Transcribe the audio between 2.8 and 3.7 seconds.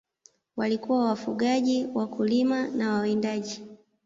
wawindaji.